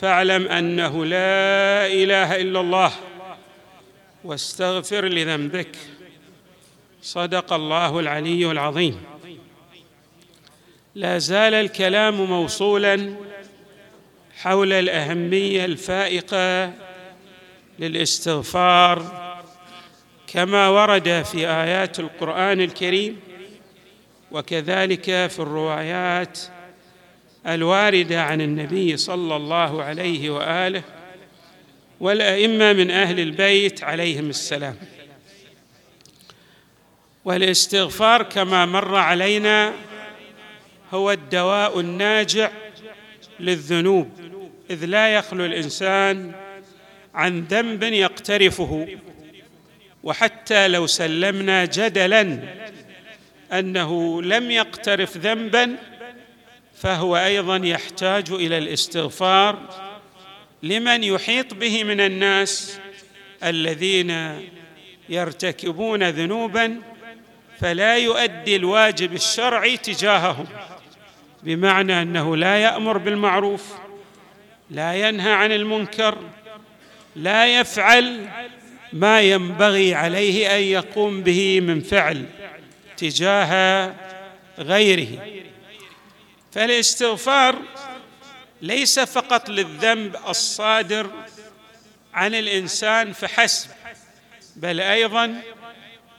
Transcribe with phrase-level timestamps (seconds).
[0.00, 2.92] فاعلم أنه لا إله إلا الله
[4.24, 5.76] واستغفر لذنبك.
[7.02, 9.04] صدق الله العلي العظيم.
[10.94, 13.14] لا زال الكلام موصولا
[14.38, 16.72] حول الأهمية الفائقة
[17.78, 19.28] للاستغفار
[20.26, 23.20] كما ورد في آيات القرآن الكريم
[24.30, 26.38] وكذلك في الروايات
[27.48, 30.82] الواردة عن النبي صلى الله عليه وآله
[32.00, 34.76] والأئمة من أهل البيت عليهم السلام.
[37.24, 39.72] والاستغفار كما مر علينا
[40.92, 42.50] هو الدواء الناجع
[43.40, 44.10] للذنوب
[44.70, 46.32] إذ لا يخلو الإنسان
[47.14, 48.88] عن ذنب يقترفه.
[50.02, 52.38] وحتى لو سلمنا جدلا
[53.52, 55.76] أنه لم يقترف ذنبا
[56.80, 59.58] فهو أيضا يحتاج إلى الاستغفار
[60.62, 62.78] لمن يحيط به من الناس
[63.44, 64.40] الذين
[65.08, 66.80] يرتكبون ذنوبا
[67.60, 70.46] فلا يؤدي الواجب الشرعي تجاههم
[71.42, 73.74] بمعنى أنه لا يأمر بالمعروف
[74.70, 76.18] لا ينهى عن المنكر
[77.16, 78.28] لا يفعل
[78.92, 82.24] ما ينبغي عليه أن يقوم به من فعل
[82.96, 83.94] تجاه
[84.58, 85.37] غيره.
[86.58, 87.62] فالاستغفار
[88.62, 91.10] ليس فقط للذنب الصادر
[92.14, 93.70] عن الإنسان فحسب
[94.56, 95.42] بل أيضا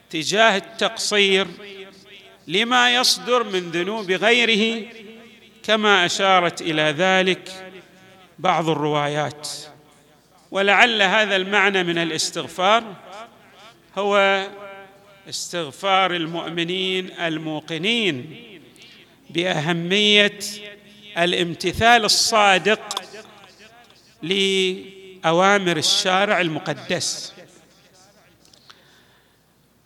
[0.09, 1.47] تجاه التقصير
[2.47, 4.85] لما يصدر من ذنوب غيره
[5.63, 7.73] كما أشارت إلى ذلك
[8.39, 9.49] بعض الروايات.
[10.51, 12.83] ولعل هذا المعنى من الاستغفار
[13.97, 14.47] هو
[15.29, 18.45] استغفار المؤمنين الموقنين.
[19.29, 20.39] بأهمية
[21.17, 23.01] الامتثال الصادق
[24.21, 27.33] لأوامر الشارع المقدس.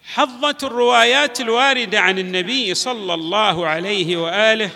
[0.03, 4.69] حظت الروايات الواردة عن النبي صلى الله عليه وآله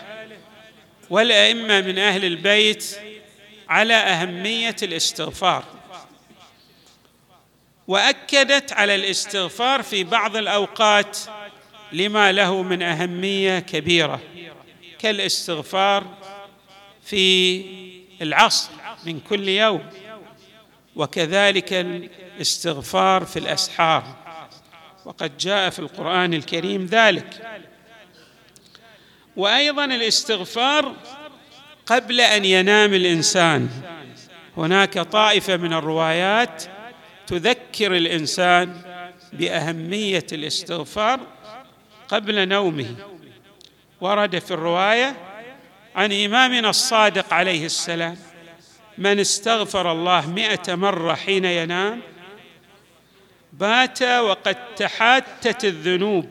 [1.09, 2.99] والأئمة من أهل البيت
[3.69, 5.63] على أهمية الاستغفار
[7.87, 11.17] وأكدت على الاستغفار في بعض الأوقات
[11.91, 14.21] لما له من أهمية كبيرة.
[14.99, 16.03] كالاستغفار
[17.03, 17.63] في
[18.21, 18.71] العصر
[19.05, 19.83] من كل يوم
[20.95, 24.15] وكذلك الاستغفار في الأسحار.
[25.05, 27.61] وقد جاء في القرآن الكريم ذلك.
[29.35, 30.95] وأيضا الاستغفار
[31.85, 33.69] قبل أن ينام الإنسان.
[34.57, 36.63] هناك طائفة من الروايات
[37.27, 38.81] تذكر الإنسان
[39.33, 41.19] بأهمية الاستغفار
[42.07, 43.16] قبل نومه.
[44.01, 45.15] ورد في الرواية
[45.95, 48.17] عن إمامنا الصادق عليه السلام
[48.97, 52.01] من استغفر الله مائه مرة حين ينام
[53.53, 56.29] بات وقد تحاتت الذنوب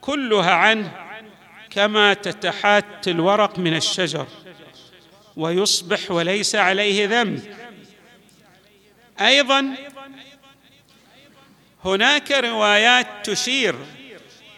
[0.00, 1.04] كلها عنه
[1.70, 4.26] كما تتحات الورق من الشجر
[5.36, 7.54] ويصبح وليس عليه ذنب.
[9.20, 9.74] أيضا
[11.84, 13.74] هناك روايات تشير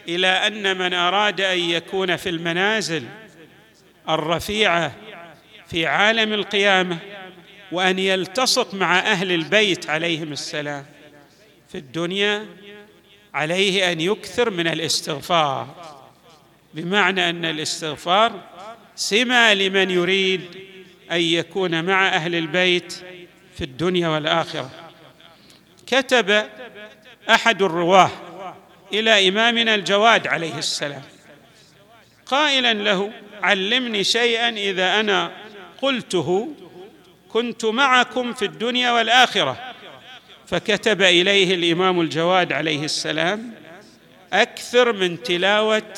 [0.08, 3.04] إلى أن من أراد أن يكون في المنازل
[4.08, 4.94] الرفيعه
[5.66, 6.98] في عالم القيامة
[7.72, 10.86] وأن يلتصق مع أهل البيت عليهم السلام
[11.68, 12.46] في الدنيا
[13.34, 15.96] عليه أن يكثر من الاستغفار
[16.74, 18.40] بمعنى أن الاستغفار
[18.96, 20.40] سمة لمن يريد
[21.12, 22.92] أن يكون مع أهل البيت
[23.54, 24.70] في الدنيا والآخرة.
[25.86, 26.46] كتب
[27.30, 28.10] أحد الرواة
[28.92, 31.02] إلى إمامنا الجواد عليه السلام.
[32.26, 33.12] قائلا له
[33.42, 35.32] علمني شيئا إذا أنا
[35.82, 36.48] قلته
[37.28, 39.74] كنت معكم في الدنيا والآخرة.
[40.46, 43.54] فكتب إليه الإمام الجواد عليه السلام
[44.32, 45.94] أكثر من تلاوة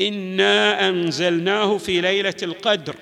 [0.00, 2.94] إنا أنزلناه في ليلة القدر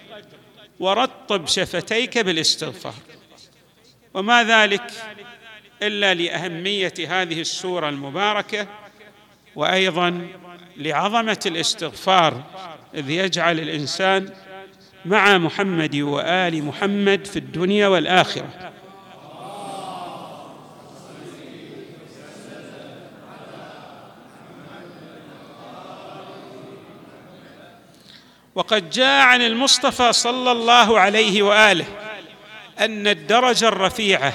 [0.81, 2.94] ورطب شفتيك بالاستغفار.
[4.14, 4.91] وما ذلك؟
[5.83, 8.67] إلا لأهمية هذه السورة المباركة
[9.57, 10.29] وأيضا
[10.77, 12.43] لعظمة الاستغفار
[12.95, 14.31] إذ يجعل الإنسان
[15.05, 18.73] مع محمد وآل محمد في الدنيا والآخرة.
[28.55, 31.85] وقد جاء عن المصطفى صلى الله عليه وآله
[32.79, 34.33] أن الدرجه الرفيعة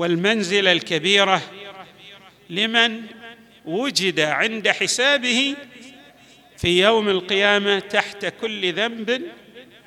[0.00, 1.42] والمنزله الكبيرة
[2.50, 3.02] لمن
[3.64, 5.56] وجد عند حسابه
[6.56, 9.22] في يوم القيامة تحت كل ذنب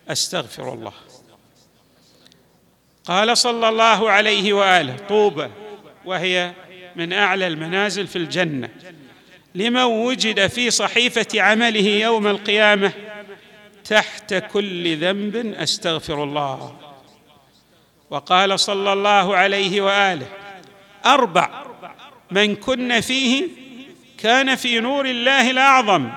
[0.10, 0.94] أستغفر الله.
[3.06, 5.50] قال صلى الله عليه وآله طوبى
[6.06, 6.54] وهي
[6.95, 8.69] من أعلى المنازل في الجنة.
[9.56, 12.92] لمن وجد في صحيفة عمله يوم القيامة
[13.83, 16.92] تحت كل ذنب أستغفر الله.
[18.13, 20.25] وقال صلى الله عليه وآله
[21.06, 21.50] أربع
[22.31, 23.48] من كن فيه
[24.18, 26.10] كان في نور الله الأعظم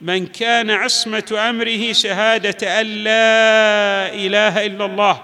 [0.00, 5.22] من كان عصمة أمره شهادة أن لا إله إلا الله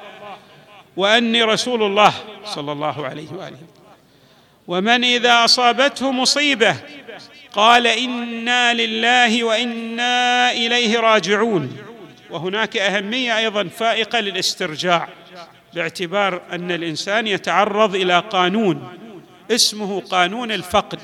[0.97, 2.15] وأني رسول الله
[2.45, 3.59] صلى الله عليه وآله.
[4.69, 6.77] ومن إذا أصابته مصيبة
[7.53, 11.77] قال إنا لله وإنا إليه راجعون.
[12.31, 15.09] وهناك أهمية أيضا فائقة للاسترجاع.
[15.75, 18.99] باعتبار أن الإنسان يتعرض إلى قانون
[19.51, 21.01] اسمه قانون الفقد.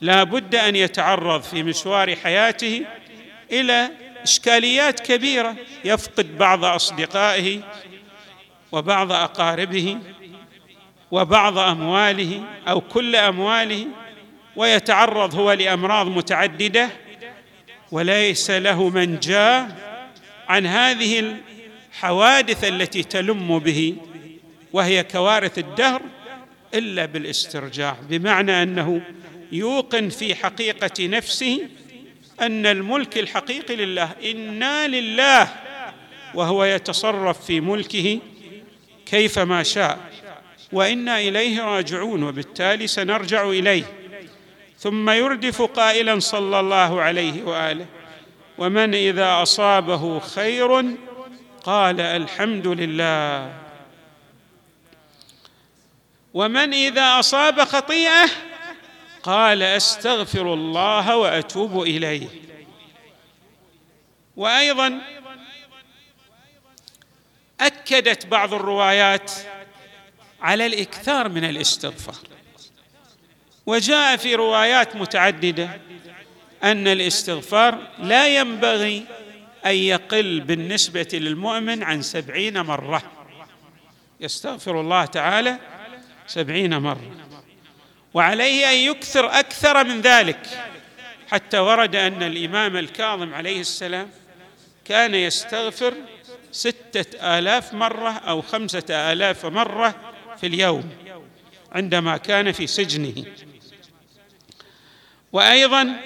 [0.00, 2.82] لا بد أن يتعرض في مشوار حياته
[3.52, 3.90] إلى
[4.22, 7.60] إشكاليات كبيرة يفقد بعض أصدقائه
[8.72, 9.98] وبعض أقاربه
[11.10, 13.86] وبعض أمواله أو كل أمواله
[14.56, 16.88] ويتعرض هو لأمراض متعددة
[17.92, 19.68] وليس له من جاء
[20.48, 21.36] عن هذه
[21.96, 23.96] الحوادث التي تلم به
[24.72, 26.02] وهي كوارث الدهر
[26.74, 29.00] إلا بالاسترجاع بمعنى أنه
[29.52, 31.68] يوقن في حقيقة نفسه
[32.40, 35.48] أن الملك الحقيقي لله إنا لله
[36.34, 38.18] وهو يتصرف في ملكه
[39.06, 39.98] كيفما شاء
[40.72, 43.84] وإنا إليه راجعون وبالتالي سنرجع إليه.
[44.78, 47.86] ثم يردف قائلا صلى الله عليه وآله
[48.58, 50.96] ومن إذا أصابه خير
[51.66, 53.52] قال الحمد لله.
[56.34, 58.26] ومن إذا أصاب خطيئة
[59.22, 62.28] قال أستغفر الله وأتوب إليه.
[64.36, 65.00] وأيضا
[67.60, 69.32] أكدت بعض الروايات
[70.40, 72.28] على الإكثار من الاستغفار.
[73.66, 75.80] وجاء في روايات متعددة
[76.62, 79.06] أن الاستغفار لا ينبغي
[79.66, 83.02] أن يقل بالنسبة للمؤمن عن سبعين مرة.
[84.20, 85.58] يستغفر الله تعالى
[86.26, 87.10] سبعين مرة.
[88.14, 90.70] وعليه أن يكثر أكثر من ذلك.
[91.28, 94.10] حتى ورد أن الإمام الكاظم عليه السلام
[94.84, 95.94] كان يستغفر
[96.52, 99.94] ستة آلاف مرة أو خمسة آلاف مرة
[100.40, 100.90] في اليوم
[101.72, 103.24] عندما كان في سجنه.
[105.32, 105.96] وأيضا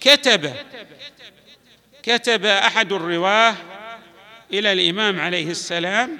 [0.00, 0.54] كتب
[2.02, 3.54] كتب أحد الرواه
[4.52, 6.18] إلى الإمام عليه السلام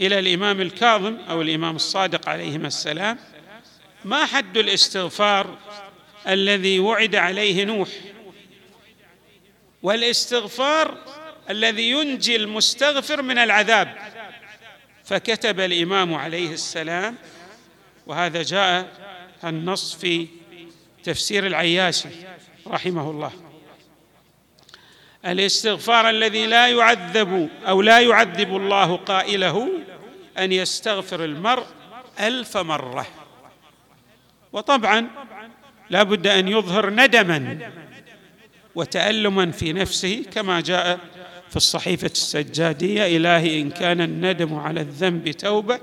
[0.00, 3.18] إلى الإمام الكاظم أو الإمام الصادق عليهما السلام.
[4.04, 5.58] ما حد الاستغفار
[6.28, 7.88] الذي وعد عليه نوح؟
[9.82, 10.98] والاستغفار
[11.50, 13.96] الذي ينجي المستغفر من العذاب.
[15.04, 17.16] فكتب الإمام عليه السلام
[18.06, 18.88] وهذا جاء
[19.44, 20.26] النص في
[21.04, 22.08] تفسير العياشي
[22.66, 23.49] رحمه الله.
[25.26, 29.68] الاستغفار الذي لا يعذب أو لا يعذب الله قائله
[30.38, 31.66] أن يستغفر المرء
[32.20, 33.06] ألف مرة.
[34.52, 35.06] وطبعا
[35.90, 37.70] لا بد أن يظهر ندما
[38.74, 40.98] وتالما في نفسه كما جاء
[41.50, 45.80] في الصحيفة السجادية إلهي إن كان الندم على الذنب توبة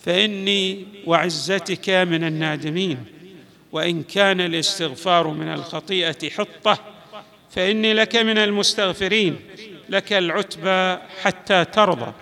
[0.00, 3.04] فإني وعزتك من النادمين
[3.72, 6.95] وإن كان الاستغفار من الخطيئة حطة
[7.50, 9.40] فإني لك من المستغفرين
[9.88, 12.12] لك العتبى حتى ترضى.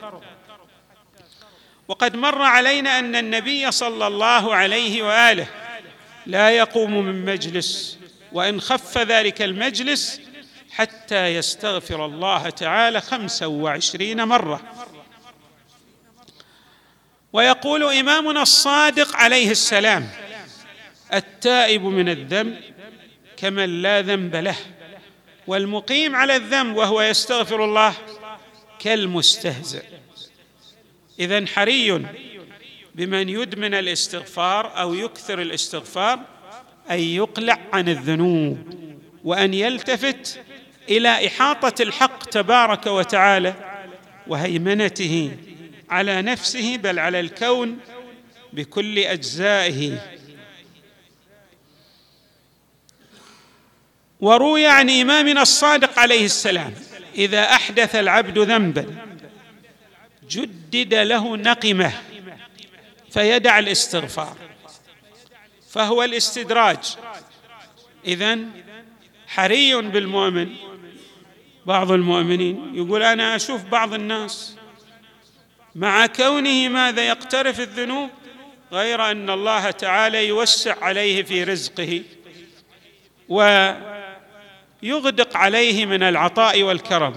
[1.88, 5.46] وقد مر علينا أن النبي صلى الله عليه وآله
[6.26, 7.98] لا يقوم من مجلس
[8.32, 10.20] وإن خف ذلك المجلس
[10.70, 14.62] حتى يستغفر الله تعالى خمسا وعشرين مرة.
[17.32, 20.08] ويقول إمامنا الصادق عليه السلام
[21.14, 22.60] التائب من الذنب
[23.36, 24.56] كمن لا ذنب له.
[25.46, 27.94] والمقيم على الذنب وهو يستغفر الله
[28.78, 29.82] كالمستهزئ.
[31.20, 32.06] إذا حري
[32.94, 36.20] بمن يدمن الاستغفار أو يكثر الاستغفار
[36.90, 38.58] أن يقلع عن الذنوب
[39.24, 40.40] وأن يلتفت
[40.88, 43.54] إلى إحاطة الحق تبارك وتعالى
[44.26, 45.30] وهيمنته
[45.90, 47.78] على نفسه بل على الكون
[48.52, 49.98] بكل أجزائه.
[54.24, 56.74] وروي عن إمامنا الصادق عليه السلام
[57.14, 58.86] إذا أحدث العبد ذنبا
[60.30, 61.92] جدد له نقمه
[63.10, 64.36] فيدع الاستغفار
[65.70, 66.78] فهو الاستدراج.
[68.06, 68.50] إذن
[69.26, 70.48] حري بالمؤمن
[71.66, 74.56] بعض المؤمنين يقول أنا أشوف بعض الناس
[75.74, 78.10] مع كونه ماذا يقترف الذنوب
[78.72, 82.02] غير أن الله تعالى يوسع عليه في رزقه
[84.84, 87.14] ويغدق عليه من العطاء والكرم.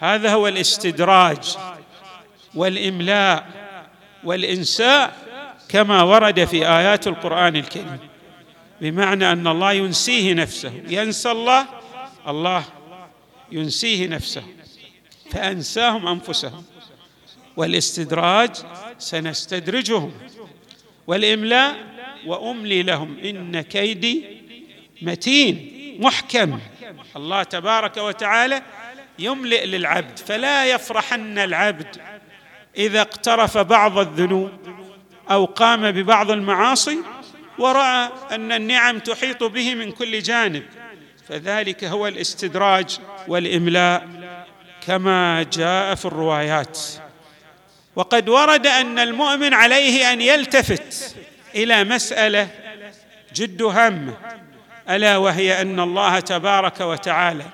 [0.00, 1.56] هذا هو الاستدراج
[2.54, 3.46] والإملاء
[4.24, 5.16] والإنساء
[5.68, 7.98] كما ورد في آيات القرآن الكريم.
[8.80, 10.72] بمعنى أن الله ينسيه نفسه.
[10.88, 11.66] ينسى الله
[12.28, 12.64] الله
[13.52, 14.42] ينسيه نفسه.
[15.30, 16.64] فأنساهم أنفسهم.
[17.56, 18.50] والاستدراج
[18.98, 20.12] سنستدرجهم.
[21.06, 21.76] والإملاء
[22.26, 23.18] وأملي لهم.
[23.18, 24.24] إن كيدي
[25.02, 26.58] متين محكم.
[27.16, 28.62] الله تبارك وتعالى
[29.18, 31.96] يملئ للعبد فلا يفرحن العبد
[32.76, 34.50] إذا اقترف بعض الذنوب
[35.30, 36.98] أو قام ببعض المعاصي
[37.58, 40.62] ورأى أن النعم تحيط به من كل جانب.
[41.28, 42.98] فذلك هو الاستدراج
[43.28, 44.08] والإملاء
[44.86, 46.78] كما جاء في الروايات.
[47.96, 51.16] وقد ورد أن المؤمن عليه أن يلتفت
[51.54, 52.48] إلى مسألة
[53.34, 54.14] جد هامة
[54.90, 57.44] ألا وهي أن الله تبارك وتعالى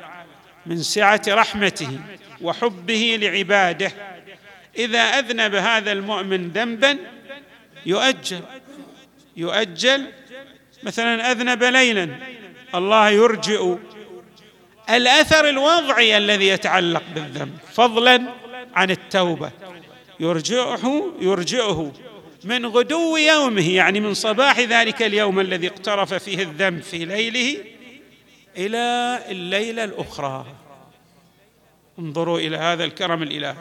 [0.67, 1.99] من سعة رحمته
[2.43, 3.93] وحبه لعباده.
[4.79, 6.99] إذا أذنب هذا المؤمن ذنبا
[7.87, 8.41] يؤجل
[9.37, 10.07] يؤجل.
[10.83, 12.09] مثلا أذنب ليلا
[12.75, 13.77] الله يرجئ
[14.91, 18.23] الأثر الوضعي الذي يتعلق بالذنب فضلا
[18.75, 19.51] عن التوبة
[20.21, 21.93] يرجعه يرجعه
[22.45, 27.65] من غدو يومه يعني من صباح ذلك اليوم الذي اقترف فيه الذنب في ليله
[28.57, 30.47] إلى الليلة الأخرى.
[31.99, 33.57] انظروا إلى هذا الكرم الالهي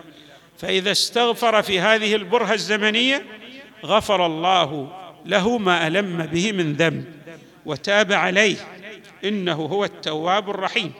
[0.57, 3.25] فإذا استغفر في هذه البرهة الزمنية
[3.85, 4.91] غفر الله
[5.25, 7.05] له ما ألم به من ذنب
[7.65, 8.57] وتاب عليه.
[9.23, 10.93] إنه هو التواب الرحيم.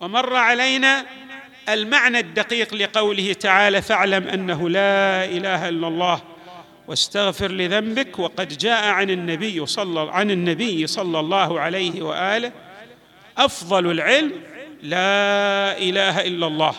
[0.00, 1.06] ومر علينا
[1.68, 6.22] المعنى الدقيق لقوله تعالى فاعلم أنه لا إله إلا الله
[6.88, 12.52] واستغفر لذنبك وقد جاء عن النبي صلى عن النبي صلى الله عليه وآله
[13.38, 14.32] أفضل العلم
[14.82, 16.74] لا إله إلا الله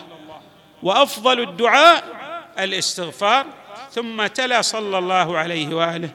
[0.82, 2.04] وأفضل الدعاء
[2.58, 3.46] الاستغفار
[3.90, 6.10] ثم تلا صلى الله عليه وآله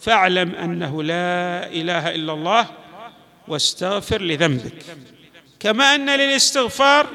[0.00, 2.66] فاعلم أنه لا إله إلا الله
[3.48, 4.72] واستغفر لذنبك
[5.60, 7.06] كما أن للاستغفار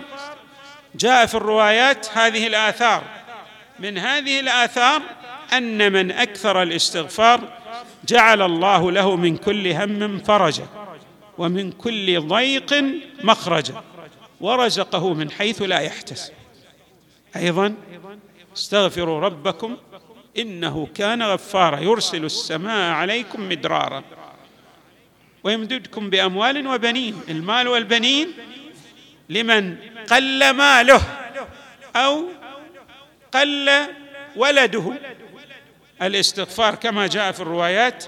[0.96, 3.04] جاء في الروايات هذه الآثار.
[3.80, 5.02] من هذه الآثار
[5.54, 7.42] أن من أكثر الاستغفار
[8.08, 10.68] جعل الله له من كل هم فرجا
[11.38, 12.84] ومن كل ضيق
[13.24, 13.84] مخرجا
[14.42, 16.34] ورزقه من حيث لا يحتسب.
[17.36, 17.76] أيضا
[18.56, 19.78] استغفروا ربكم
[20.38, 24.04] إنه كان غفارا يرسل السماء عليكم مدرارا
[25.44, 28.34] ويمددكم بأموال وبنين المال والبنين
[29.30, 29.78] لمن
[30.10, 31.02] قل ماله
[31.96, 32.30] أو
[33.34, 33.88] قل
[34.36, 34.94] ولده.
[36.02, 38.06] الاستغفار كما جاء في الروايات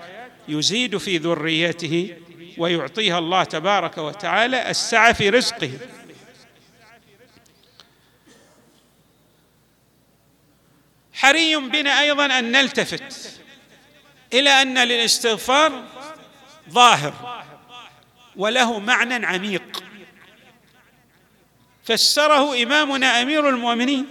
[0.48, 2.18] يزيد في ذريته
[2.58, 5.72] ويعطيها الله تبارك وتعالى السعة في رزقه.
[11.14, 13.40] حري بنا أيضا أن نلتفت
[14.34, 15.84] إلى أن للاستغفار
[16.70, 17.44] ظاهر
[18.36, 19.84] وله معنى عميق.
[21.90, 24.06] فسره إمامنا أمير المؤمنين.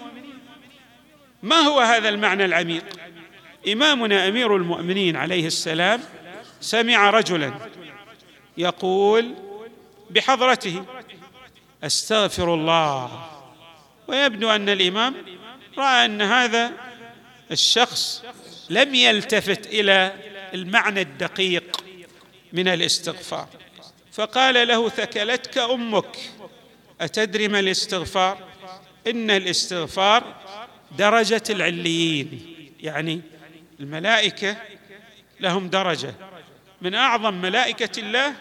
[1.43, 2.85] ما هو هذا المعنى العميق؟
[3.69, 6.01] إمامنا أمير المؤمنين عليه السلام
[6.61, 7.55] سمع رجلا
[8.57, 9.35] يقول
[10.11, 10.85] بحضرته
[11.85, 13.29] أستغفر الله.
[14.09, 15.15] ويبدو أن الإمام
[15.79, 16.73] رأى أن هذا
[17.51, 18.25] الشخص
[18.71, 20.13] لم يلتفت إلى
[20.55, 21.85] المعنى الدقيق
[22.53, 23.49] من الاستغفار.
[24.13, 26.17] فقال له ثكلتك أمك.
[27.01, 28.39] أتدري ما الاستغفار؟
[29.07, 30.35] إن الاستغفار
[30.99, 32.57] درجة العليين.
[32.81, 33.21] يعني
[33.81, 34.57] الملائكة
[35.41, 36.15] لهم درجة.
[36.83, 38.35] من أعظم ملائكة الله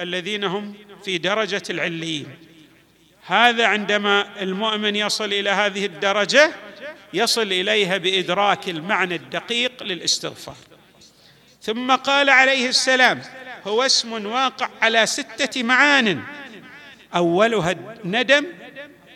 [0.00, 0.74] الذين هم
[1.04, 2.26] في درجة العليين.
[3.26, 6.52] هذا عندما المؤمن يصل إلى هذه الدرجة
[7.12, 10.56] يصل إليها بإدراك المعنى الدقيق للاستغفار.
[11.62, 13.22] ثم قال عليه السلام
[13.66, 16.22] هو اسم واقع على ستة معان
[17.16, 18.46] أولها الندم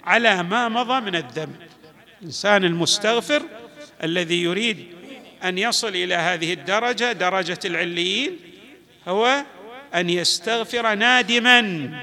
[0.05, 1.57] على ما مضى من الذنب.
[2.21, 3.43] الإنسان المستغفر
[4.05, 4.87] الذي يريد
[5.45, 8.37] أن يصل إلى هذه الدرجة درجة العليين
[9.09, 9.45] هو
[9.95, 11.61] أن يستغفر نادما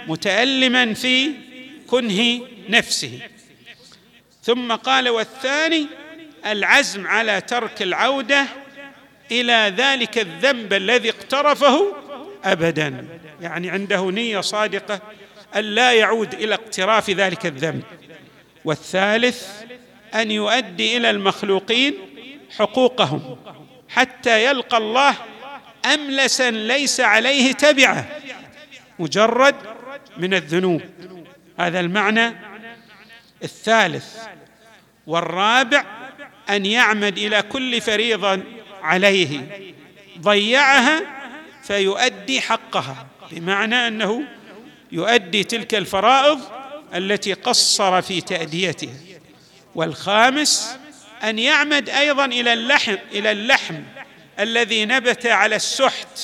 [0.08, 1.32] متالما في
[1.88, 3.20] كنه نفسه.
[4.44, 5.88] ثم قال والثاني
[6.46, 8.46] العزم على ترك العودة
[9.32, 11.96] إلى ذلك الذنب الذي اقترفه
[12.44, 13.08] ابدا.
[13.42, 15.02] يعني عنده نية صادقة
[15.56, 17.84] أن لا يعود إلى اقتراف ذلك الذنب.
[18.66, 19.48] والثالث
[20.16, 21.94] أن يؤدي إلى المخلوقين
[22.58, 23.38] حقوقهم
[23.90, 25.16] حتى يلقى الله
[25.94, 28.06] املسا ليس عليه تبعه
[29.00, 29.56] مجرد
[30.18, 30.82] من الذنوب.
[31.60, 32.36] هذا المعنى
[33.44, 34.18] الثالث.
[35.08, 35.86] والرابع
[36.50, 38.40] أن يعمد إلى كل فريضة
[38.84, 39.42] عليه
[40.20, 41.02] ضيعها
[41.64, 44.24] فيؤدي حقها بمعنى أنه
[44.96, 46.40] يؤدي تلك الفرائض
[46.94, 48.94] التي قصر في تأديتها.
[49.76, 50.78] والخامس
[51.24, 53.76] أن يعمد أيضا إلى اللحم إلى اللحم
[54.40, 56.20] الذي نبت على السحت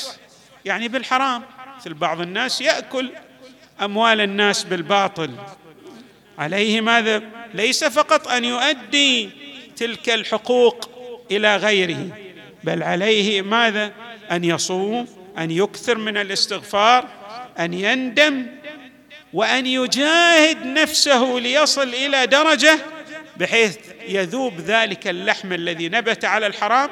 [0.65, 1.43] يعني بالحرام.
[1.77, 3.11] مثل بعض الناس يأكل
[3.81, 5.31] أموال الناس بالباطل.
[6.37, 7.23] عليه ماذا؟
[7.53, 9.29] ليس فقط أن يؤدي
[9.75, 10.89] تلك الحقوق
[11.31, 12.17] إلى غيره
[12.63, 13.91] بل عليه ماذا؟
[14.31, 17.07] أن يصوم أن يكثر من الاستغفار
[17.59, 18.60] أن يندم
[19.33, 22.79] وأن يجاهد نفسه ليصل إلى درجة
[23.37, 26.89] بحيث يذوب ذلك اللحم الذي نبت على الحرام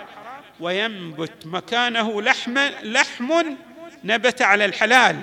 [0.60, 3.44] وينبت مكانه لحم لحم
[4.04, 5.16] نبت على الحلال.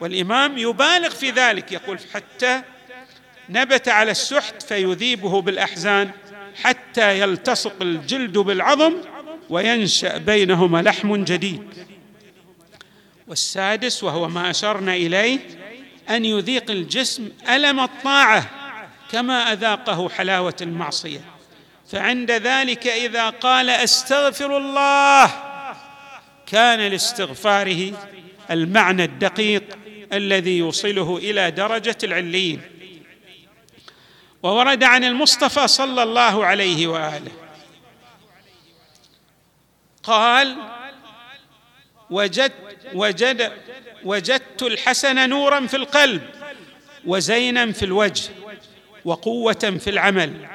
[0.00, 2.62] والإمام يبالغ في ذلك يقول حتى
[3.48, 6.10] نبت على السحت فيذيبه بالأحزان
[6.62, 8.94] حتى يلتصق الجلد بالعظم
[9.50, 11.68] وينشأ بينهما لحم جديد.
[13.28, 15.38] والسادس وهو ما أشرنا إليه
[16.10, 18.50] أن يذيق الجسم ألم الطاعة
[19.12, 21.20] كما أذاقه حلاوة المعصية.
[21.92, 25.30] فعند ذلك إذا قال أستغفر الله
[26.46, 28.08] كان لاستغفاره
[28.50, 29.62] المعنى الدقيق
[30.12, 32.60] الذي يوصله إلى درجة العليين.
[34.42, 37.32] وورد عن المصطفى صلى الله عليه وآله
[40.02, 40.56] قال
[42.10, 42.52] وجدت
[42.94, 43.52] وجد
[44.04, 46.22] وجدت الحسن نورا في القلب
[47.06, 48.30] وزينا في الوجه
[49.04, 50.46] وقوة في العمل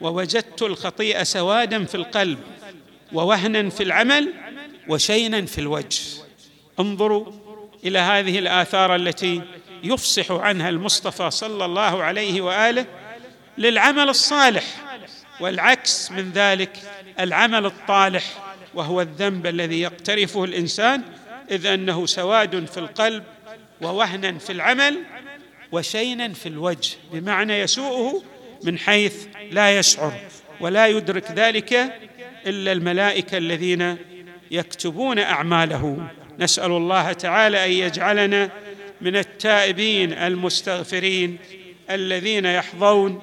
[0.00, 2.38] ووجدت الخطيئة سوادا في القلب
[3.12, 4.32] ووهنا في العمل
[4.88, 6.00] وشينا في الوجه.
[6.80, 7.26] انظروا
[7.84, 9.42] إلى هذه الآثار التي
[9.84, 12.86] يفصح عنها المصطفى صلى الله عليه وآله
[13.58, 14.64] للعمل الصالح
[15.40, 16.78] والعكس من ذلك
[17.20, 18.24] العمل الطالح
[18.74, 21.02] وهو الذنب الذي يقترفه الإنسان
[21.50, 23.24] إذ أنه سواد في القلب
[23.82, 24.98] ووهنا في العمل
[25.72, 28.22] وشينا في الوجه بمعنى يسوءه
[28.64, 30.12] من حيث لا يشعر
[30.60, 31.72] ولا يدرك ذلك
[32.46, 33.96] إلا الملائكة الذين
[34.50, 36.08] يكتبون أعماله.
[36.38, 38.50] نسأل الله تعالى أن يجعلنا
[39.00, 41.38] من التائبين المستغفرين
[41.90, 43.22] الذين يحظون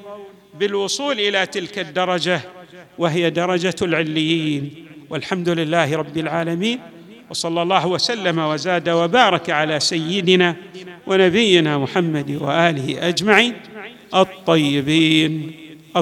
[0.54, 2.42] بالوصول إلى تلك الدرجة
[2.98, 4.88] وهي درجة العليين.
[5.10, 6.80] والحمد لله رب العالمين.
[7.32, 10.56] وصلى الله وسلم وزاد وبارك على سيدنا
[11.08, 13.54] ونبينا محمد وآله أجمعين
[14.16, 15.52] الطيبين
[15.98, 16.02] الطاهرين.